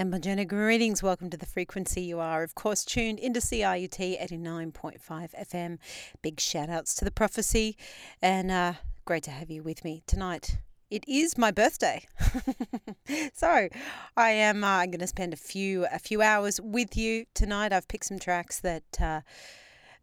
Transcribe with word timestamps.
And 0.00 0.12
Bonjana, 0.14 0.46
greetings. 0.46 1.02
Welcome 1.02 1.28
to 1.30 1.36
the 1.36 1.44
frequency. 1.44 2.02
You 2.02 2.20
are, 2.20 2.44
of 2.44 2.54
course, 2.54 2.84
tuned 2.84 3.18
into 3.18 3.40
CIUT 3.40 3.98
89.5 3.98 5.00
FM. 5.00 5.78
Big 6.22 6.38
shout 6.38 6.70
outs 6.70 6.94
to 6.94 7.04
the 7.04 7.10
prophecy, 7.10 7.76
and 8.22 8.48
uh, 8.48 8.74
great 9.04 9.24
to 9.24 9.32
have 9.32 9.50
you 9.50 9.64
with 9.64 9.82
me 9.82 10.04
tonight. 10.06 10.58
It 10.88 11.02
is 11.08 11.36
my 11.36 11.50
birthday, 11.50 12.06
so 13.34 13.68
I 14.16 14.30
am. 14.30 14.62
Uh, 14.62 14.86
going 14.86 15.00
to 15.00 15.08
spend 15.08 15.32
a 15.32 15.36
few 15.36 15.84
a 15.86 15.98
few 15.98 16.22
hours 16.22 16.60
with 16.62 16.96
you 16.96 17.24
tonight. 17.34 17.72
I've 17.72 17.88
picked 17.88 18.04
some 18.04 18.20
tracks 18.20 18.60
that. 18.60 19.00
Uh, 19.00 19.22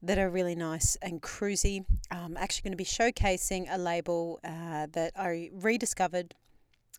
that 0.01 0.19
are 0.19 0.29
really 0.29 0.53
nice 0.53 0.95
and 1.01 1.19
cruisy. 1.19 1.83
I'm 2.11 2.37
actually 2.37 2.63
going 2.63 2.73
to 2.73 2.77
be 2.77 2.83
showcasing 2.83 3.65
a 3.71 3.77
label 3.79 4.39
uh, 4.43 4.85
that 4.91 5.13
I 5.15 5.49
rediscovered 5.51 6.35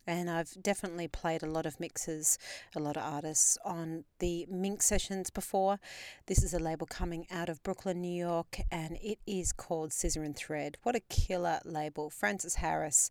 and 0.07 0.31
I've 0.31 0.63
definitely 0.63 1.09
played 1.09 1.43
a 1.43 1.47
lot 1.47 1.67
of 1.67 1.81
mixes, 1.81 2.39
a 2.75 2.81
lot 2.81 2.97
of 2.97 3.03
artists 3.03 3.59
on 3.65 4.05
the 4.21 4.47
Minx 4.49 4.87
sessions 4.87 5.31
before. 5.31 5.81
This 6.27 6.43
is 6.43 6.55
a 6.55 6.59
label 6.59 6.87
coming 6.87 7.27
out 7.31 7.49
of 7.49 7.63
Brooklyn, 7.63 8.01
New 8.01 8.17
York, 8.17 8.61
and 8.71 8.97
it 9.03 9.19
is 9.27 9.53
called 9.53 9.93
Scissor 9.93 10.23
and 10.23 10.37
Thread. 10.37 10.77
What 10.83 10.95
a 10.95 11.01
killer 11.01 11.61
label! 11.65 12.11
Francis 12.11 12.57
Harris 12.57 13.11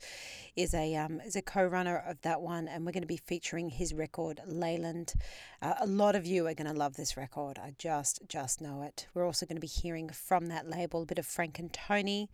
is 0.56 0.74
a 0.74 0.96
um, 0.96 1.20
is 1.20 1.36
a 1.36 1.42
co-runner 1.42 1.98
of 2.08 2.22
that 2.22 2.42
one, 2.42 2.68
and 2.68 2.86
we're 2.86 2.92
going 2.92 3.04
to 3.04 3.08
be 3.08 3.18
featuring 3.18 3.70
his 3.70 3.94
record 3.94 4.40
Leland. 4.46 5.14
Uh, 5.62 5.74
a 5.80 5.88
lot 5.88 6.16
of 6.16 6.26
you 6.26 6.48
are 6.48 6.54
going 6.54 6.72
to 6.72 6.78
love 6.78 6.96
this 6.96 7.18
record. 7.18 7.60
I 7.60 7.74
just 7.78 8.22
just 8.28 8.62
know 8.62 8.82
it. 8.84 9.08
We're 9.14 9.26
also 9.26 9.46
going 9.46 9.58
to 9.58 9.62
be 9.62 9.68
hearing 9.68 10.10
from 10.10 10.48
that 10.48 10.70
label 10.70 11.02
a 11.02 11.06
bit 11.06 11.20
of 11.20 11.26
Frank 11.26 11.60
and 11.60 11.72
Tony. 11.74 12.30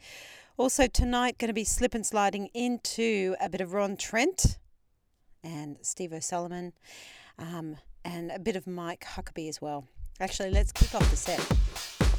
Also, 0.61 0.85
tonight, 0.85 1.39
going 1.39 1.47
to 1.47 1.55
be 1.55 1.63
slip 1.63 1.95
and 1.95 2.05
sliding 2.05 2.45
into 2.53 3.35
a 3.41 3.49
bit 3.49 3.61
of 3.61 3.73
Ron 3.73 3.97
Trent 3.97 4.59
and 5.43 5.75
Steve 5.81 6.13
O'Sullivan 6.13 6.73
um, 7.39 7.77
and 8.05 8.29
a 8.29 8.37
bit 8.37 8.55
of 8.55 8.67
Mike 8.67 9.03
Huckaby 9.15 9.49
as 9.49 9.59
well. 9.59 9.87
Actually, 10.19 10.51
let's 10.51 10.71
kick 10.71 10.93
off 10.93 11.09
the 11.09 11.15
set 11.17 11.39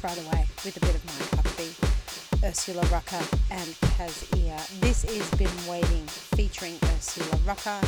right 0.03 0.17
away 0.27 0.45
with 0.65 0.75
a 0.75 0.81
bit 0.81 0.93
of 0.93 1.05
Mike 1.05 1.45
Huckaby, 1.45 2.49
Ursula 2.49 2.81
Rucker, 2.87 3.23
and 3.49 3.77
Cazz 3.95 4.27
Ear. 4.35 4.57
This 4.81 5.05
is 5.05 5.31
Been 5.35 5.47
Waiting 5.65 6.05
featuring 6.05 6.77
Ursula 6.97 7.39
Rucker 7.45 7.79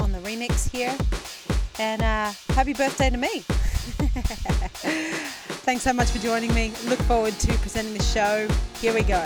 on 0.00 0.10
the 0.10 0.18
remix 0.18 0.68
here. 0.68 0.98
And 1.78 2.02
uh, 2.02 2.32
happy 2.54 2.72
birthday 2.72 3.10
to 3.10 3.16
me! 3.16 3.28
Thanks 5.62 5.84
so 5.84 5.92
much 5.92 6.10
for 6.10 6.18
joining 6.18 6.52
me. 6.52 6.72
Look 6.86 6.98
forward 7.02 7.34
to 7.34 7.52
presenting 7.58 7.94
the 7.94 8.02
show. 8.02 8.48
Here 8.80 8.92
we 8.92 9.02
go. 9.02 9.24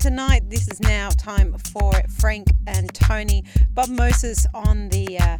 Tonight? 0.00 0.48
This 0.48 0.66
is 0.68 0.80
now 0.80 1.10
time 1.10 1.54
for 1.72 1.92
Frank 2.08 2.48
and 2.66 2.92
Tony. 2.94 3.44
Bob 3.74 3.90
Moses 3.90 4.46
on 4.54 4.88
the 4.88 5.18
uh, 5.18 5.36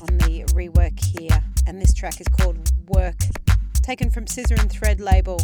on 0.00 0.16
the 0.16 0.44
rework 0.54 0.98
here, 0.98 1.42
and 1.66 1.80
this 1.80 1.92
track 1.92 2.18
is 2.18 2.26
called 2.28 2.56
Work, 2.88 3.16
taken 3.82 4.10
from 4.10 4.26
Scissor 4.26 4.54
and 4.58 4.70
Thread 4.70 4.98
label. 4.98 5.38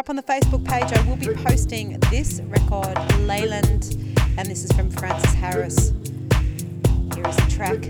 Up 0.00 0.08
on 0.08 0.16
the 0.16 0.22
Facebook 0.22 0.64
page, 0.64 0.90
I 0.94 1.02
will 1.06 1.16
be 1.16 1.28
posting 1.44 2.00
this 2.10 2.40
record, 2.46 2.96
Leland, 3.18 3.98
and 4.38 4.48
this 4.48 4.64
is 4.64 4.72
from 4.72 4.90
Francis 4.90 5.34
Harris. 5.34 5.92
Here 7.14 7.28
is 7.28 7.36
the 7.36 7.46
track, 7.50 7.84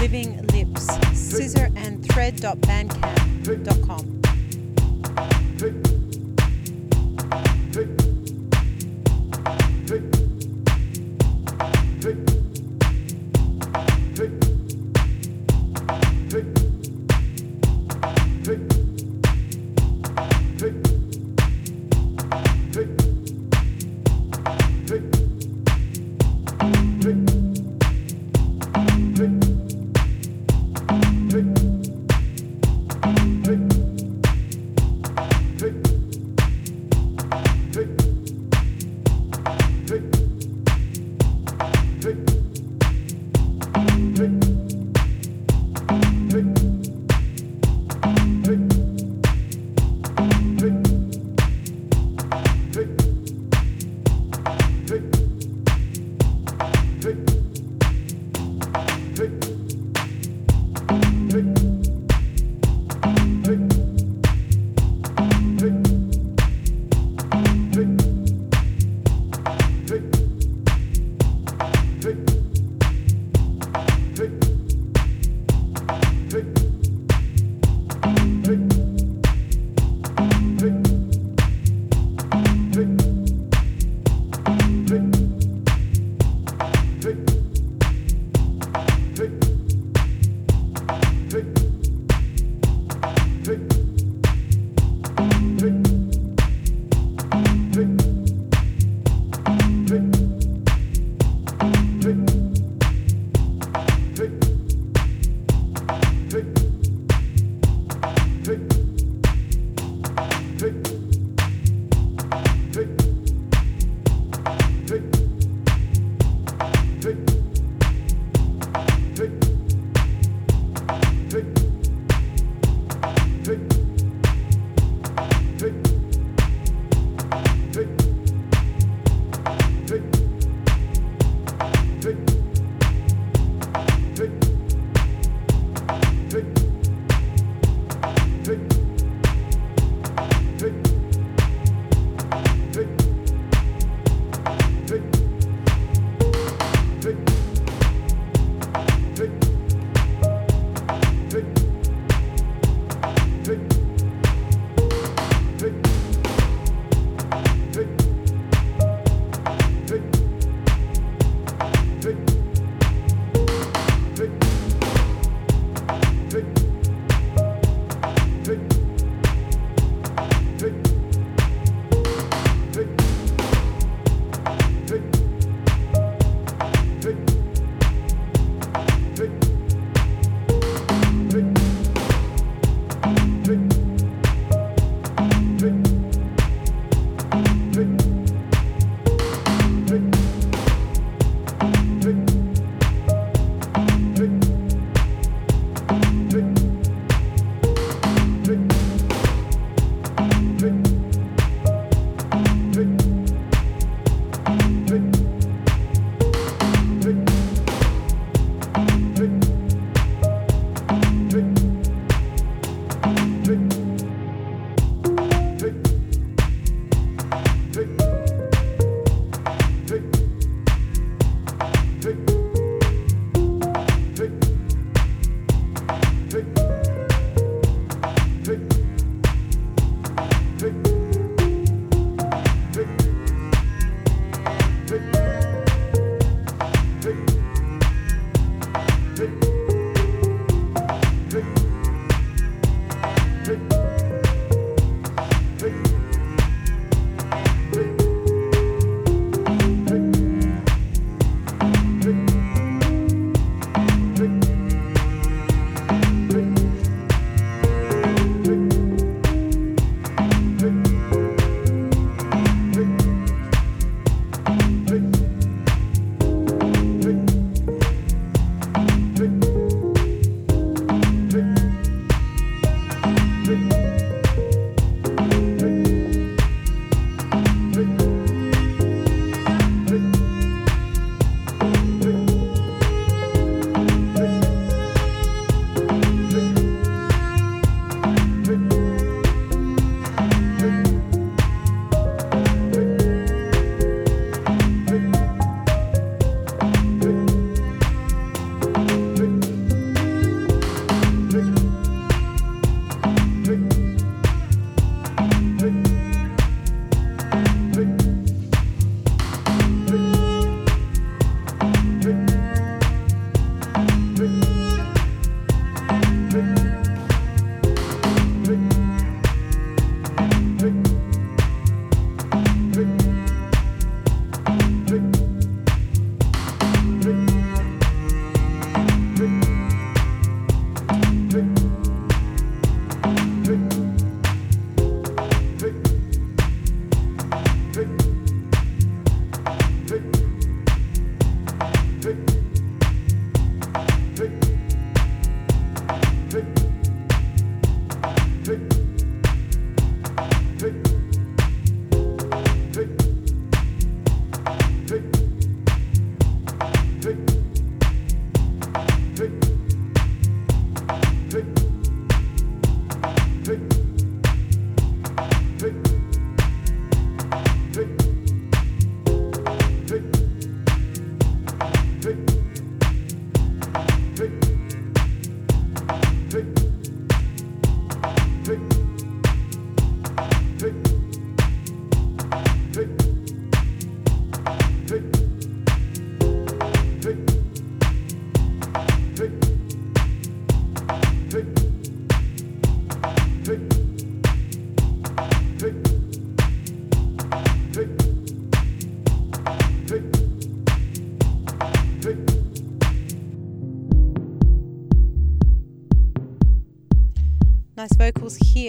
Living 0.00 0.46
Lips, 0.46 0.86
scissor 1.12 1.68
and 1.74 2.08
thread.bandcamp.com. 2.08 4.19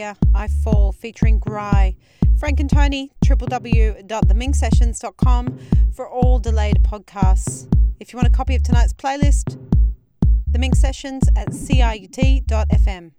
here. 0.02 0.16
I 0.34 0.48
Fall 0.48 0.92
featuring 0.92 1.38
Gry. 1.38 1.96
Frank 2.40 2.60
and 2.60 2.68
Tony, 2.70 3.12
www.theminxsessions.com 3.24 5.60
for 5.94 6.10
all 6.10 6.40
delayed 6.40 6.82
podcasts. 6.82 7.72
If 8.00 8.12
you 8.12 8.18
want 8.18 8.28
a 8.28 8.32
copy 8.32 8.56
of 8.56 8.64
tonight's 8.64 8.94
playlist, 8.94 9.60
The 10.52 10.58
Minx 10.58 10.80
Sessions 10.80 11.30
at 11.36 11.50
ciut.fm. 11.50 13.12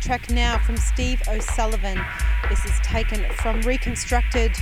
track 0.00 0.30
now 0.30 0.58
from 0.58 0.76
Steve 0.76 1.20
O'Sullivan. 1.28 2.00
This 2.48 2.64
is 2.64 2.72
taken 2.82 3.24
from 3.34 3.60
Reconstructed. 3.62 4.56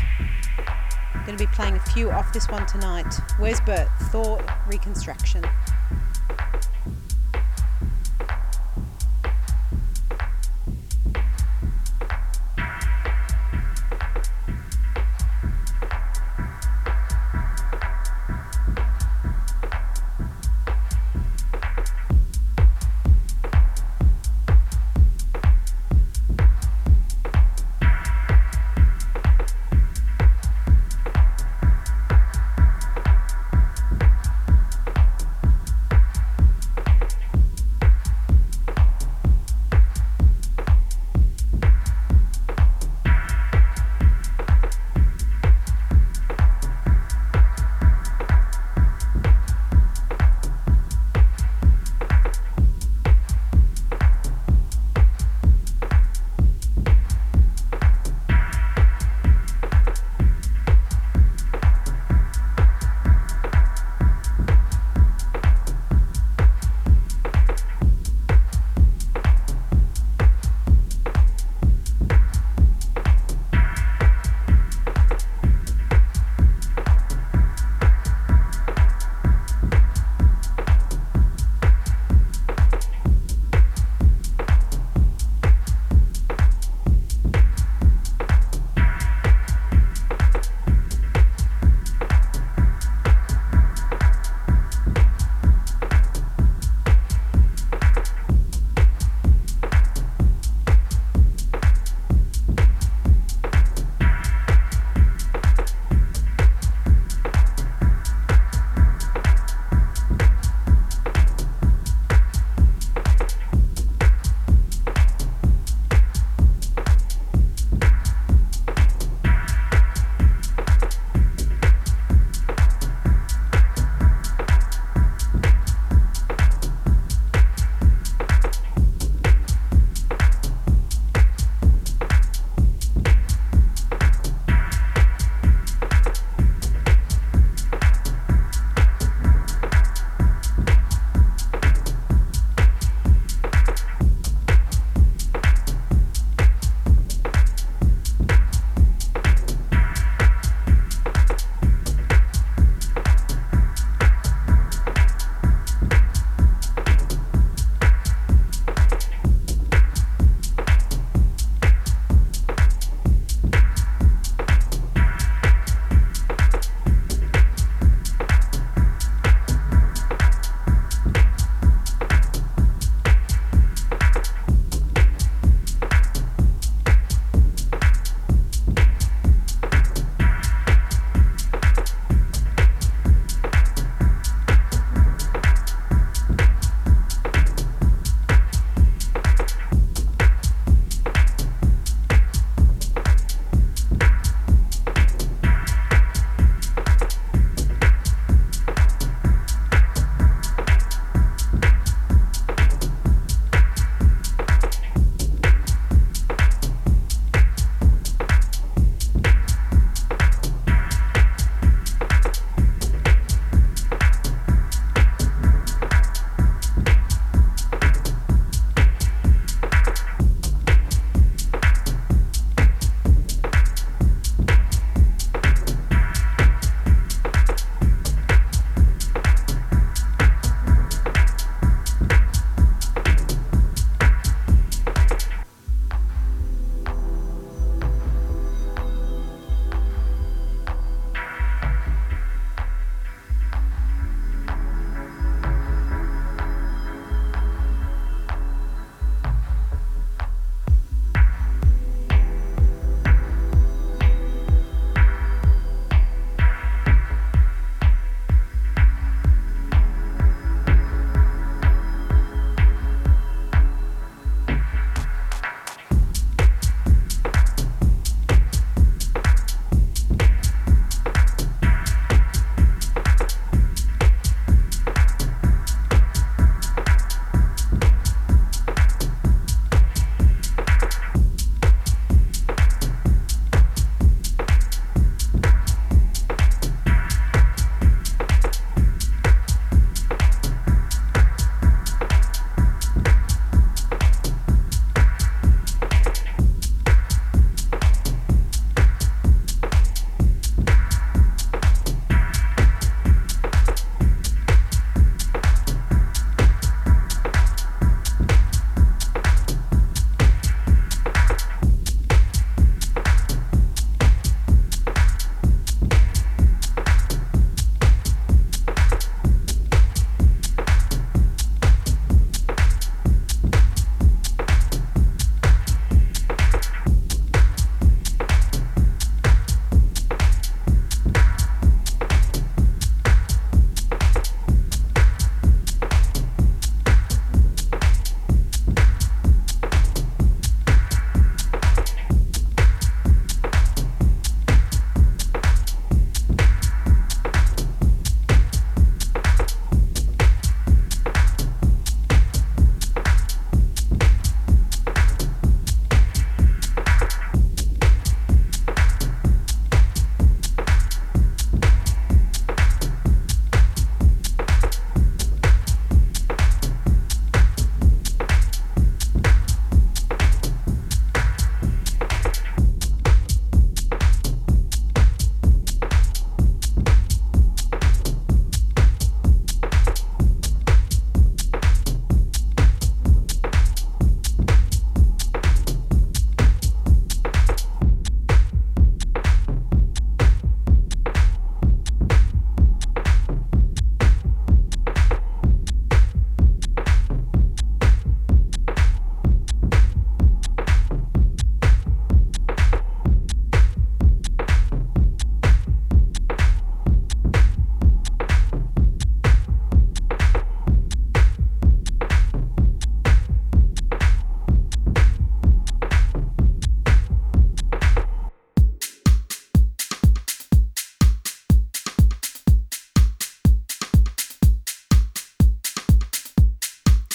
Going 1.25 1.37
to 1.37 1.47
be 1.47 1.53
playing 1.53 1.77
a 1.77 1.81
few 1.81 2.11
off 2.11 2.33
this 2.33 2.49
one 2.49 2.67
tonight. 2.67 3.13
Where's 3.39 3.61
Burt? 3.61 3.89
Thor 4.11 4.45
Reconstruction. 4.67 5.45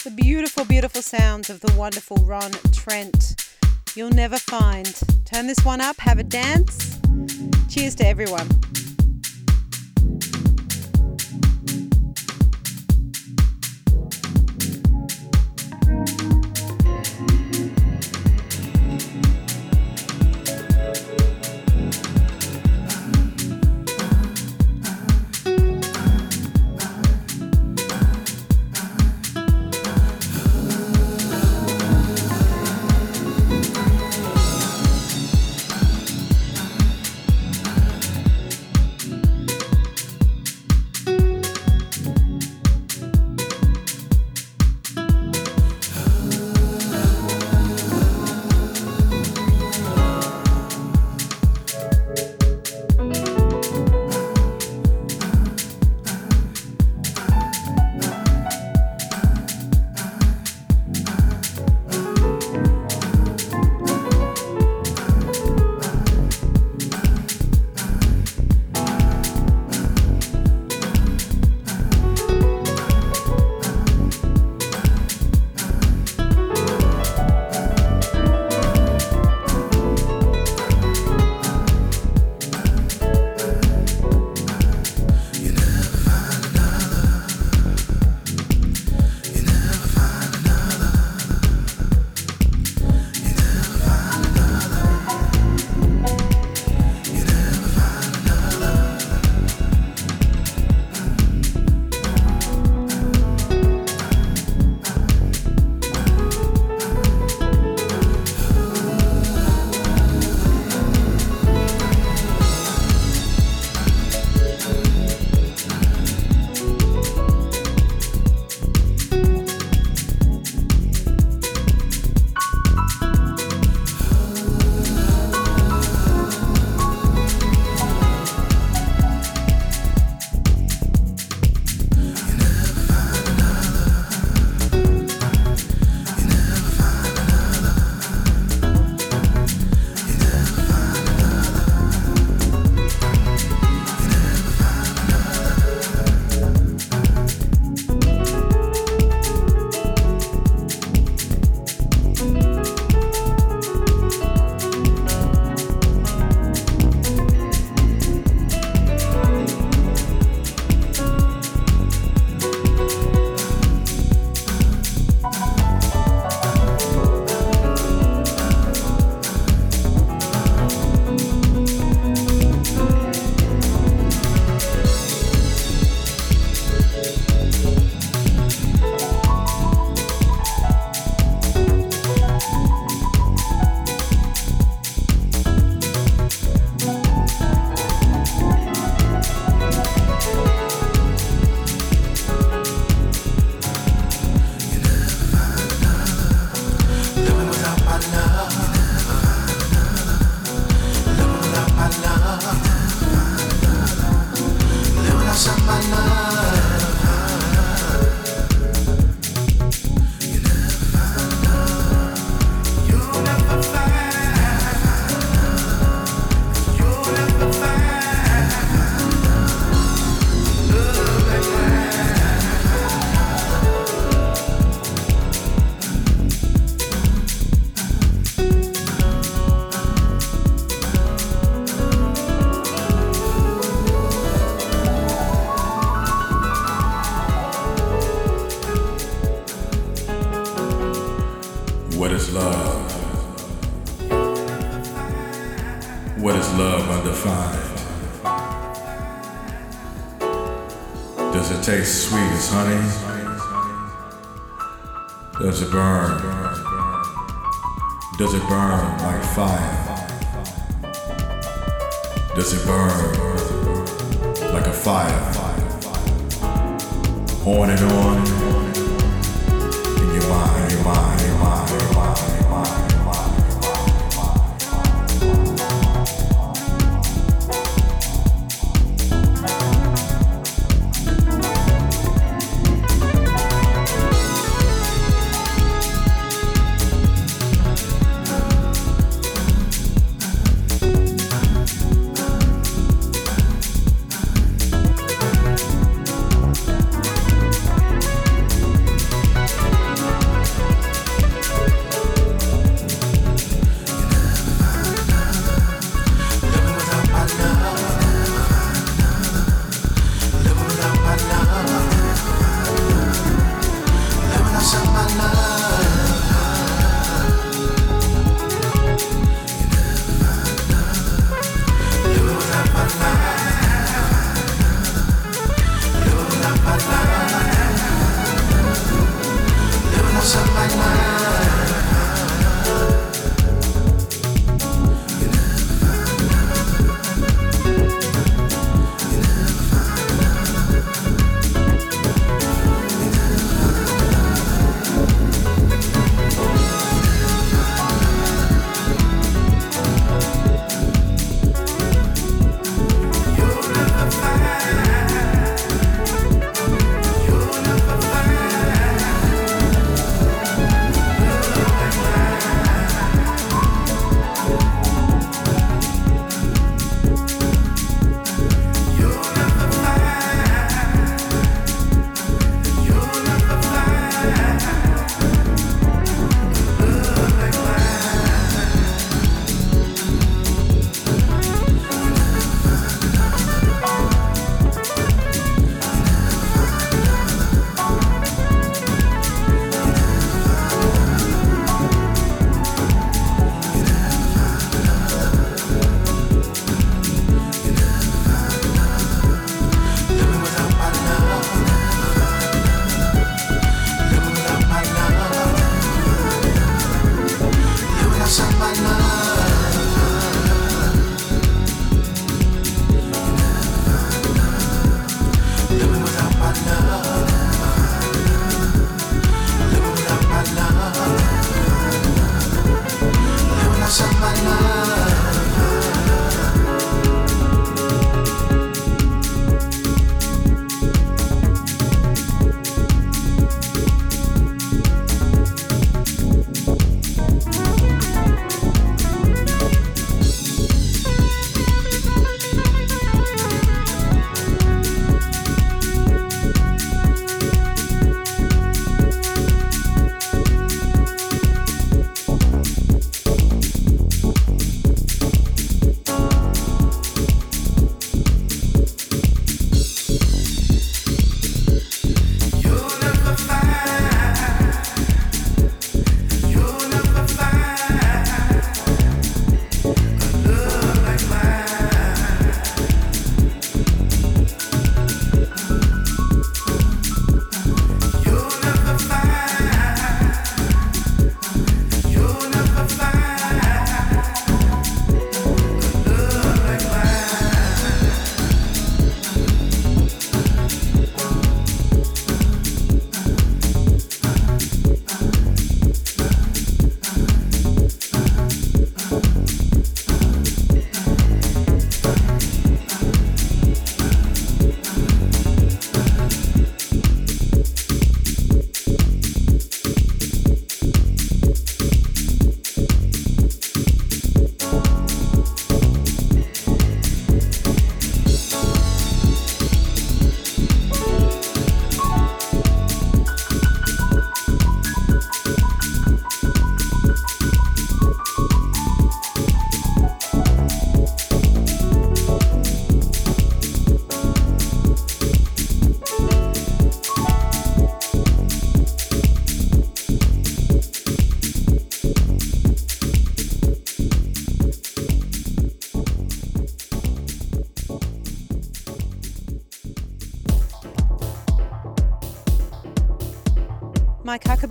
The 0.04 0.10
beautiful, 0.10 0.64
beautiful 0.64 1.00
sounds 1.00 1.48
of 1.48 1.60
the 1.60 1.72
wonderful 1.78 2.16
Ron 2.24 2.50
Trent. 2.72 3.36
You'll 3.94 4.10
never 4.10 4.36
find. 4.36 5.00
Turn 5.24 5.46
this 5.46 5.64
one 5.64 5.80
up, 5.80 5.96
have 6.00 6.18
a 6.18 6.24
dance. 6.24 6.98
Cheers 7.68 7.94
to 7.96 8.06
everyone. 8.08 8.48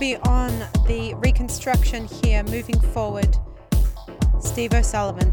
Huckaby 0.02 0.26
on 0.26 0.50
the 0.88 1.14
reconstruction 1.14 2.06
here, 2.06 2.42
moving 2.44 2.80
forward. 2.80 3.36
Steve 4.40 4.74
O'Sullivan. 4.74 5.31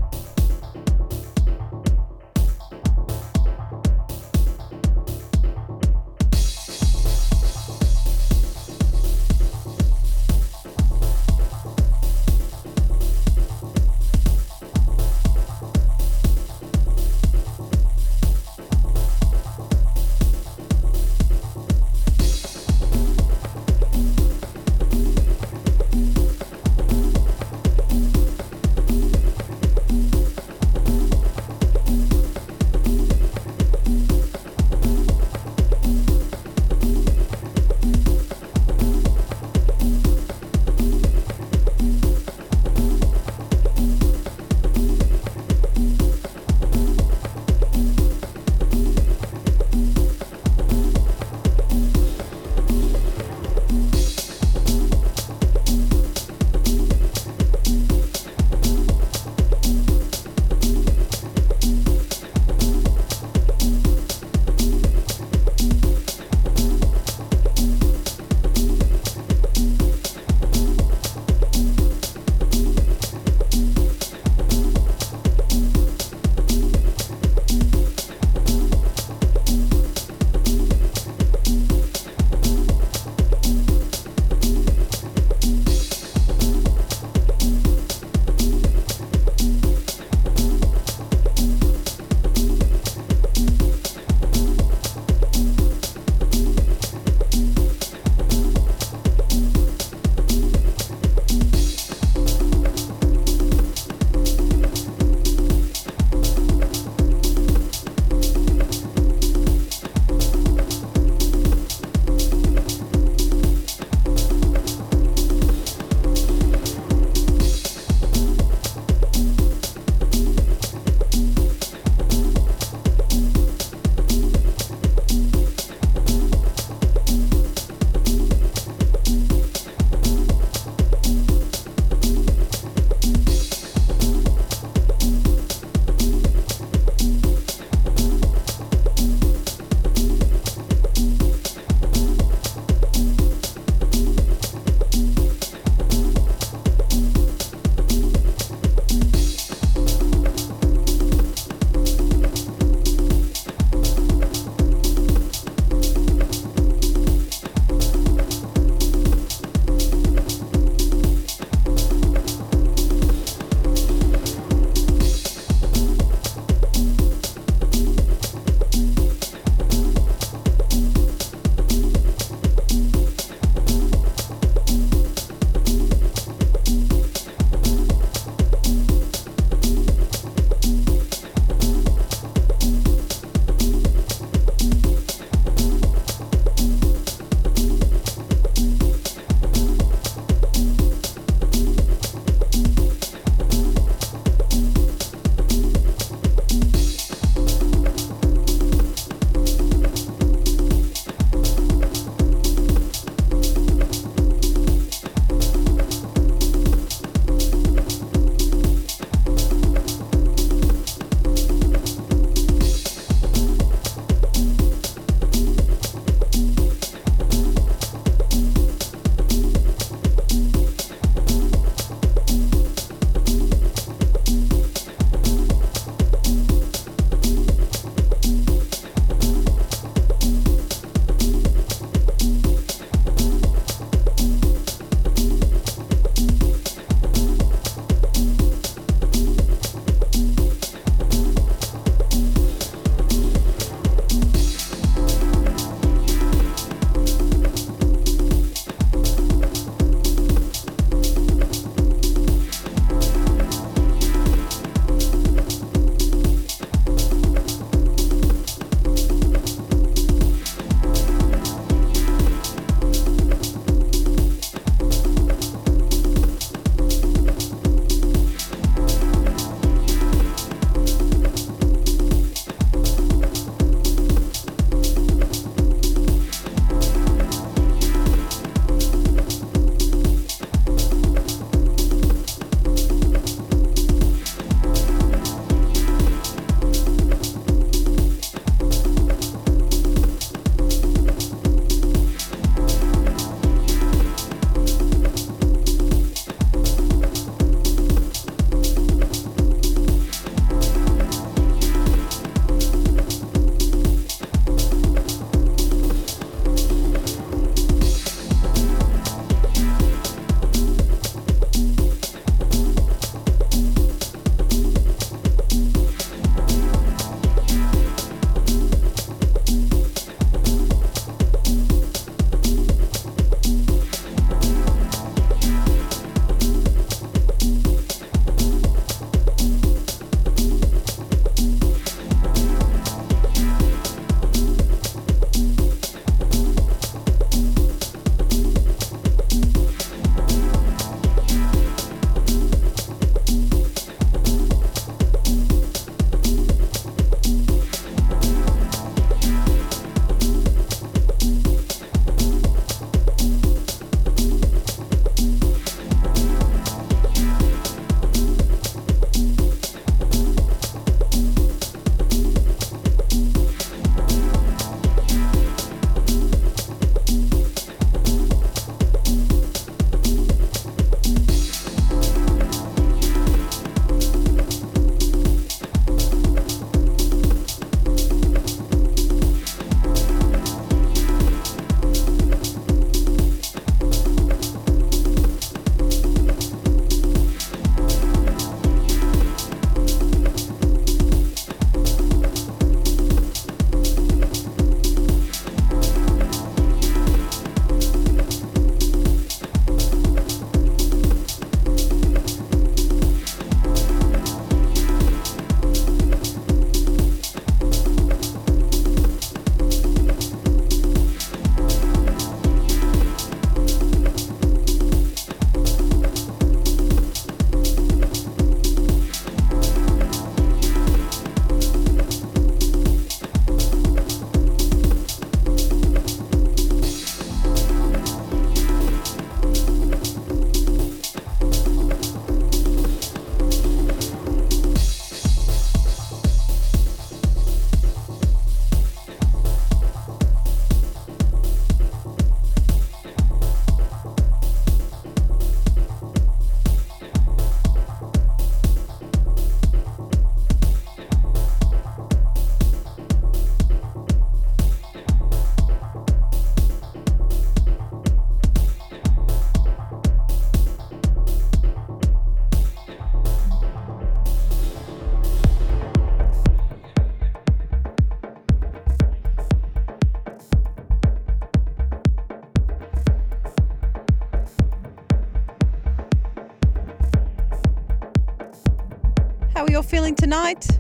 Feeling 480.10 480.16
tonight? 480.16 480.80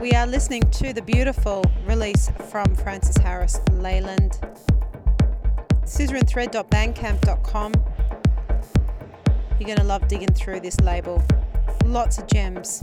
We 0.00 0.12
are 0.12 0.24
listening 0.24 0.62
to 0.70 0.92
the 0.92 1.02
beautiful 1.02 1.64
release 1.84 2.30
from 2.48 2.76
Francis 2.76 3.16
Harris 3.16 3.60
Leland. 3.72 4.38
Scissorandthread.bandcamp.com. 5.82 7.72
You're 9.58 9.66
going 9.66 9.78
to 9.78 9.84
love 9.84 10.06
digging 10.06 10.32
through 10.32 10.60
this 10.60 10.78
label. 10.78 11.24
Lots 11.86 12.18
of 12.18 12.28
gems. 12.28 12.80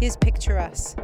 Here's 0.00 0.18
Picture 0.18 0.58
Us. 0.58 0.96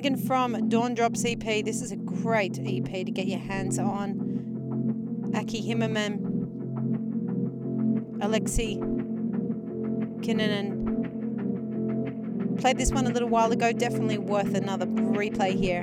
Taken 0.00 0.16
from 0.16 0.70
Dawn 0.70 0.94
Drops 0.94 1.26
EP. 1.26 1.62
This 1.62 1.82
is 1.82 1.92
a 1.92 1.96
great 1.96 2.58
EP 2.58 2.90
to 3.04 3.10
get 3.12 3.26
your 3.26 3.38
hands 3.38 3.78
on. 3.78 5.30
Aki 5.36 5.60
Himanen, 5.60 6.18
Alexi 8.20 8.78
Kinnanen. 10.22 10.78
Played 12.58 12.78
this 12.78 12.92
one 12.92 13.04
a 13.08 13.10
little 13.10 13.28
while 13.28 13.52
ago, 13.52 13.72
definitely 13.72 14.16
worth 14.16 14.54
another 14.54 14.86
replay 14.86 15.54
here. 15.54 15.82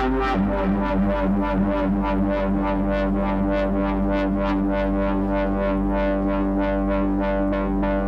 Thank 0.00 0.14
you. 7.84 7.99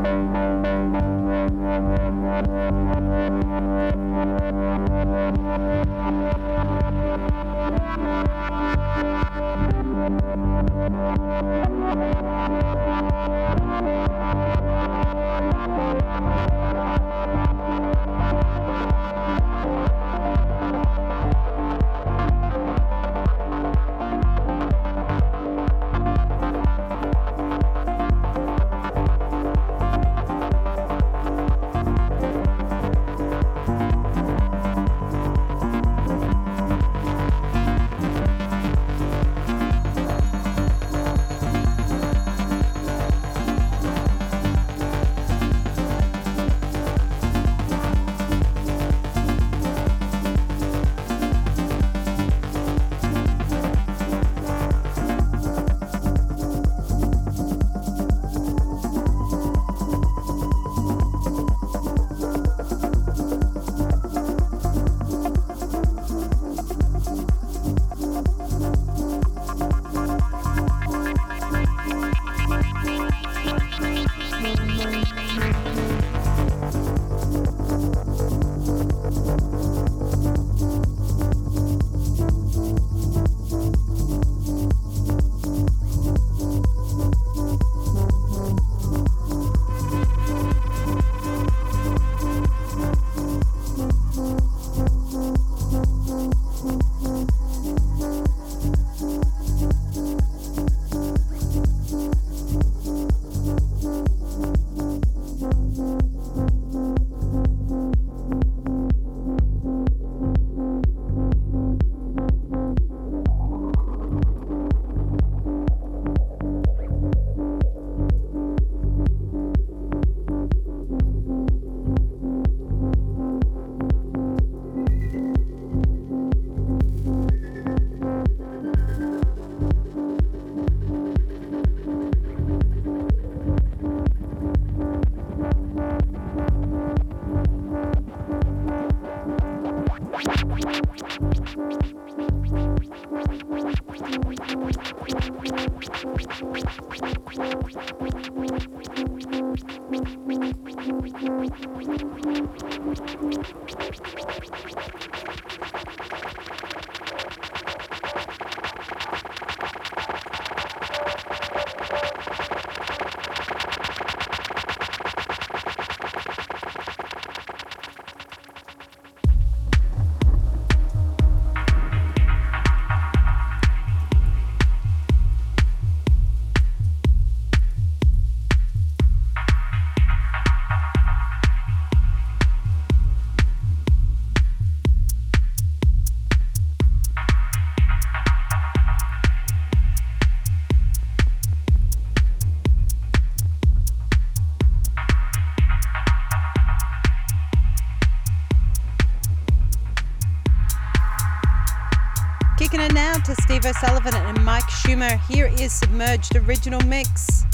Steve 203.24 203.64
O'Sullivan 203.66 204.14
and 204.14 204.44
Mike 204.44 204.64
Schumer. 204.64 205.20
Here 205.28 205.46
is 205.46 205.72
Submerged 205.72 206.34
Original 206.36 206.80
Mix. 206.80 207.44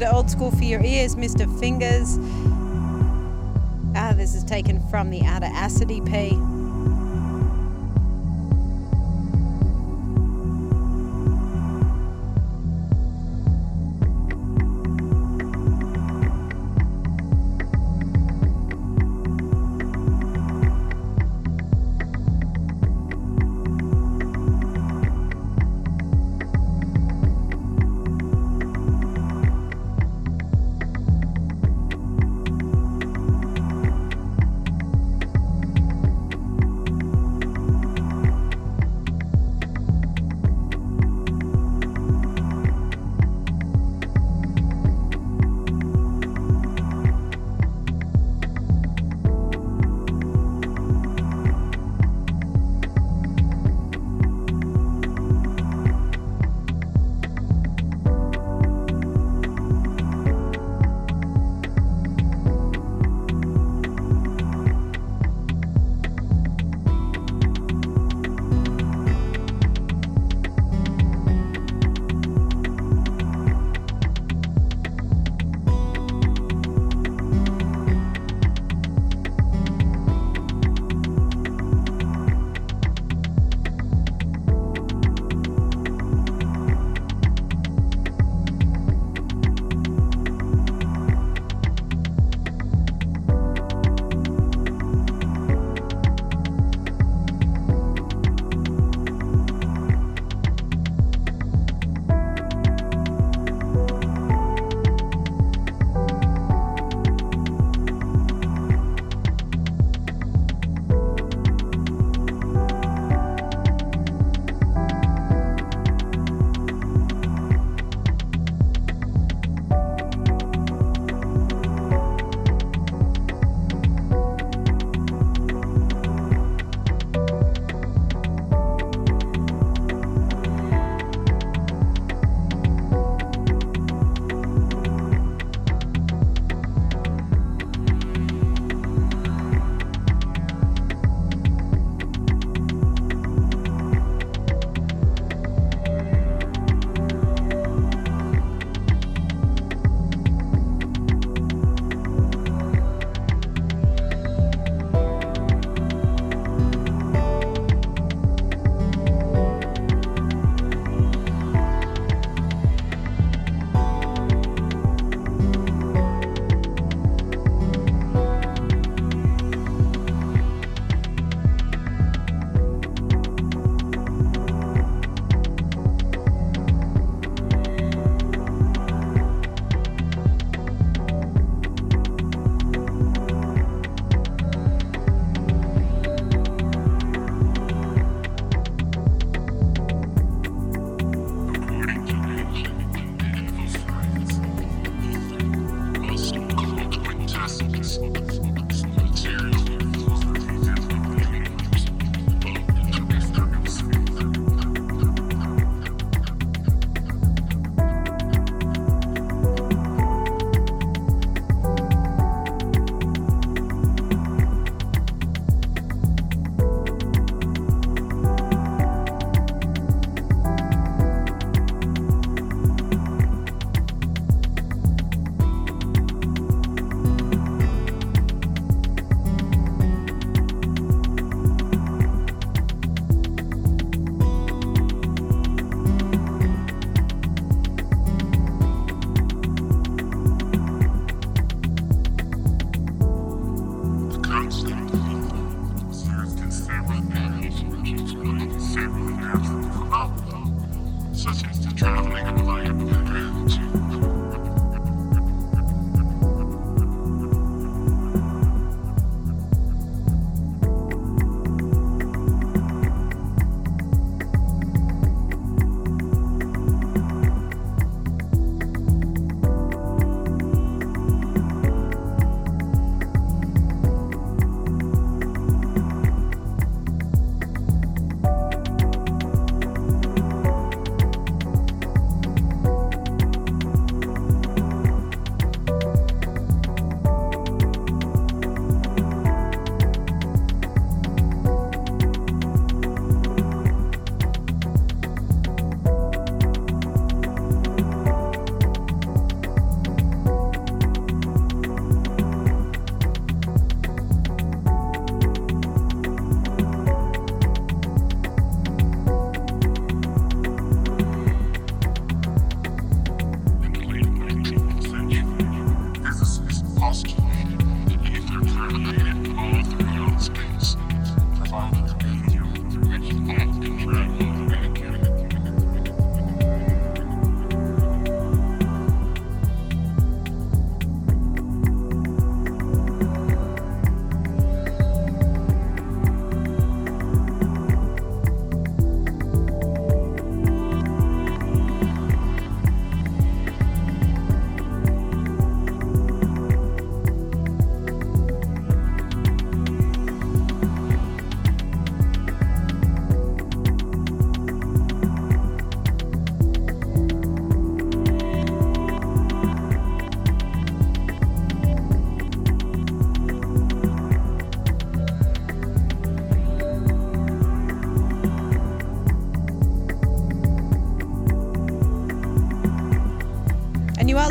Bit 0.00 0.14
old 0.14 0.30
school 0.30 0.50
for 0.50 0.64
your 0.64 0.82
ears, 0.82 1.14
Mr. 1.14 1.46
Fingers. 1.60 2.16
Ah, 3.94 4.14
this 4.16 4.34
is 4.34 4.42
taken 4.44 4.80
from 4.88 5.10
the 5.10 5.22
Outer 5.26 5.50
Acid 5.52 5.90
EP. 5.92 6.49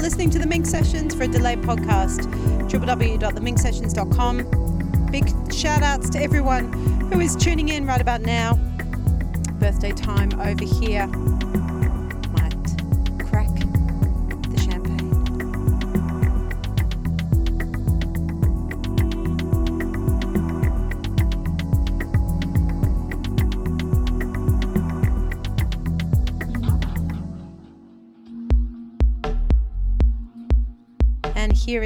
Listening 0.09 0.31
to 0.31 0.39
the 0.39 0.47
Minx 0.47 0.71
Sessions 0.71 1.13
for 1.13 1.25
a 1.25 1.27
delayed 1.27 1.61
podcast, 1.61 2.21
www.theminxsessions.com. 2.67 5.11
Big 5.11 5.53
shout 5.53 5.83
outs 5.83 6.09
to 6.09 6.19
everyone 6.19 6.73
who 7.11 7.19
is 7.19 7.35
tuning 7.35 7.69
in 7.69 7.85
right 7.85 8.01
about 8.01 8.21
now. 8.21 8.55
Birthday 9.59 9.91
time 9.91 10.31
over 10.41 10.65
here. 10.65 11.07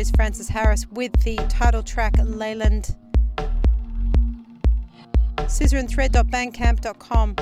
Is 0.03 0.11
Francis 0.11 0.49
Harris 0.49 0.85
with 0.91 1.13
the 1.23 1.37
title 1.47 1.81
track 1.81 2.17
Leland. 2.17 2.93
Scissor 5.47 5.77
and 5.77 5.87
scissorandthread.bandcamp.com. 5.87 7.35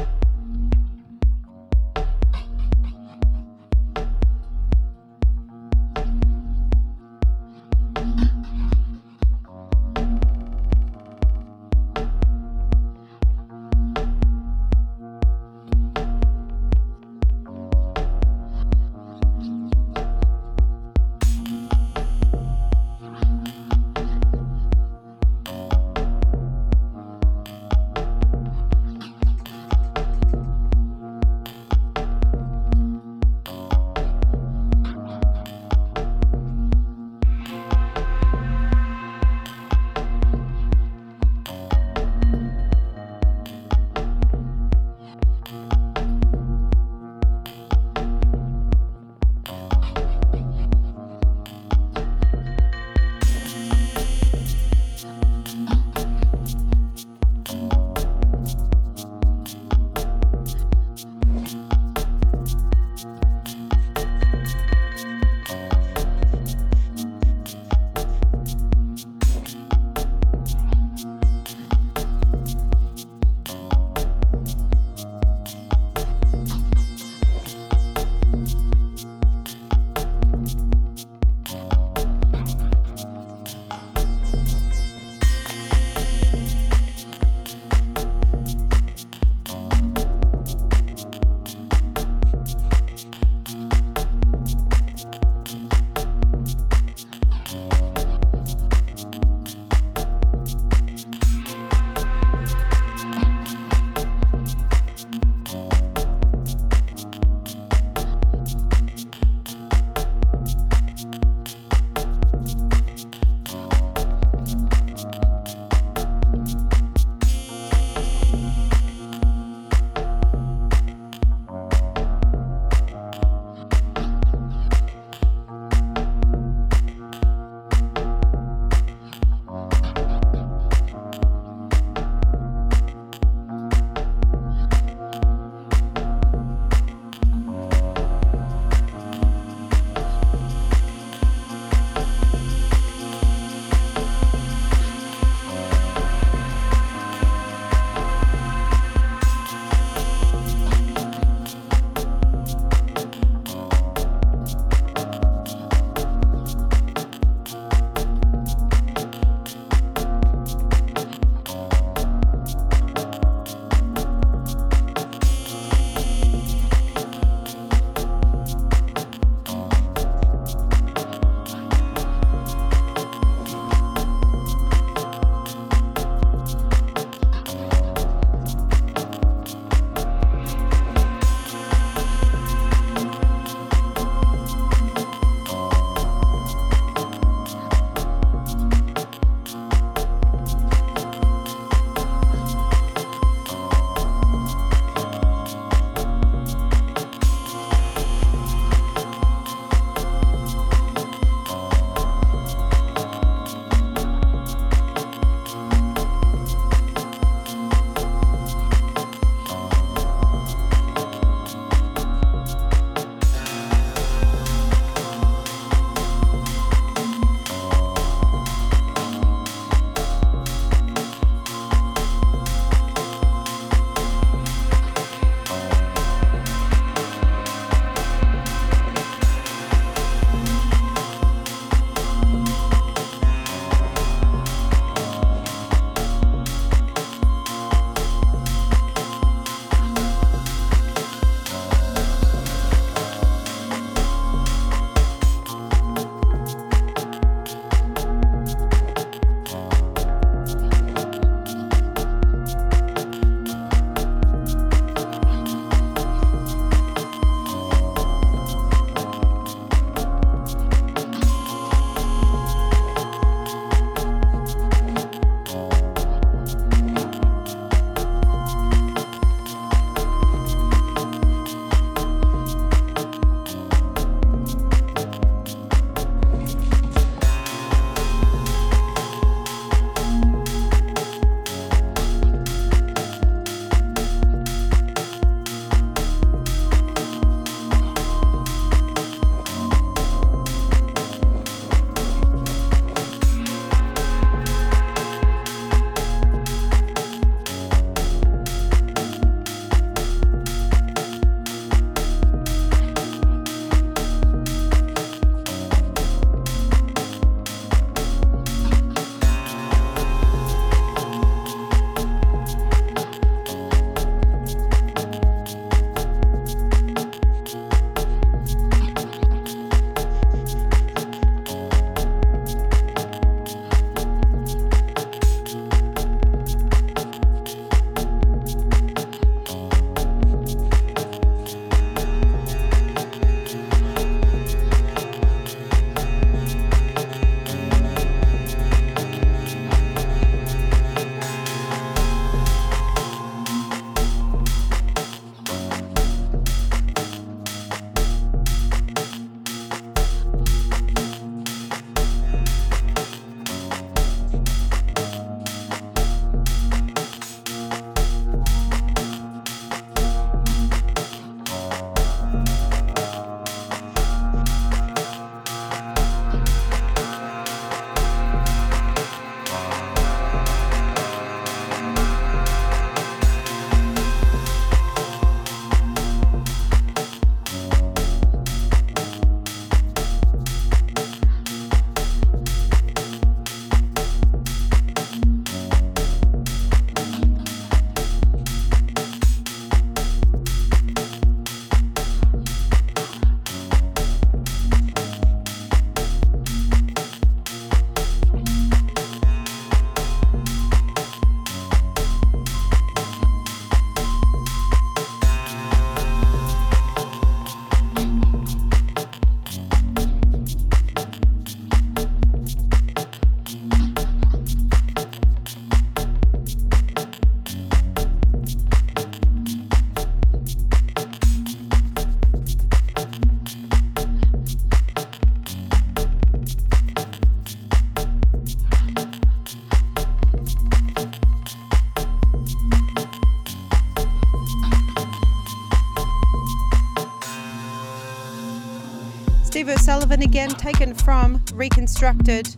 Calvin 439.75 440.23
again, 440.23 440.49
taken 440.49 440.93
from 440.93 441.41
Reconstructed. 441.53 442.53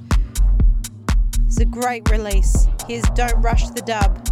It's 1.45 1.60
a 1.60 1.65
great 1.65 2.10
release. 2.10 2.68
Here's 2.88 3.03
Don't 3.11 3.40
Rush 3.41 3.69
the 3.69 3.81
Dub. 3.81 4.23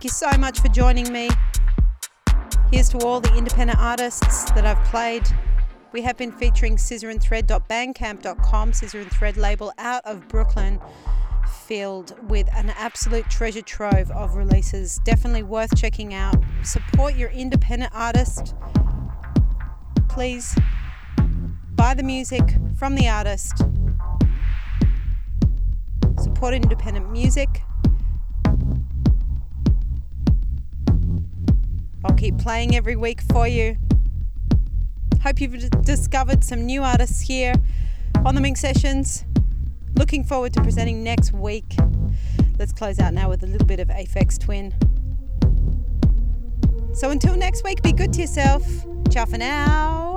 Thank 0.00 0.04
you 0.04 0.30
so 0.30 0.38
much 0.38 0.60
for 0.60 0.68
joining 0.68 1.12
me. 1.12 1.28
Here's 2.72 2.88
to 2.88 3.00
all 3.00 3.20
the 3.20 3.36
independent 3.36 3.78
artists 3.78 4.50
that 4.52 4.64
I've 4.64 4.82
played. 4.84 5.24
We 5.92 6.00
have 6.00 6.16
been 6.16 6.32
featuring 6.32 6.76
scissorandthread.bandcamp.com, 6.76 8.72
Scissor 8.72 9.00
and 9.00 9.10
Thread 9.10 9.36
label 9.36 9.74
out 9.76 10.02
of 10.06 10.26
Brooklyn, 10.26 10.80
filled 11.66 12.16
with 12.30 12.48
an 12.54 12.70
absolute 12.78 13.28
treasure 13.28 13.60
trove 13.60 14.10
of 14.12 14.36
releases. 14.36 15.02
Definitely 15.04 15.42
worth 15.42 15.76
checking 15.76 16.14
out. 16.14 16.42
Support 16.62 17.16
your 17.16 17.28
independent 17.28 17.92
artist. 17.94 18.54
Please 20.08 20.56
buy 21.72 21.92
the 21.92 22.02
music 22.02 22.54
from 22.78 22.94
the 22.94 23.06
artist. 23.06 23.58
Support 26.16 26.54
independent 26.54 27.12
music. 27.12 27.64
Playing 32.40 32.74
every 32.74 32.96
week 32.96 33.20
for 33.30 33.46
you. 33.46 33.76
Hope 35.22 35.40
you've 35.40 35.70
discovered 35.82 36.42
some 36.42 36.64
new 36.64 36.82
artists 36.82 37.20
here 37.20 37.52
on 38.24 38.34
the 38.34 38.40
Minx 38.40 38.60
Sessions. 38.60 39.26
Looking 39.96 40.24
forward 40.24 40.54
to 40.54 40.62
presenting 40.62 41.04
next 41.04 41.34
week. 41.34 41.76
Let's 42.58 42.72
close 42.72 42.98
out 42.98 43.12
now 43.12 43.28
with 43.28 43.42
a 43.42 43.46
little 43.46 43.66
bit 43.66 43.78
of 43.78 43.88
Aphex 43.88 44.38
Twin. 44.38 44.74
So 46.94 47.10
until 47.10 47.36
next 47.36 47.62
week, 47.62 47.82
be 47.82 47.92
good 47.92 48.12
to 48.14 48.22
yourself. 48.22 48.66
Ciao 49.10 49.26
for 49.26 49.38
now. 49.38 50.09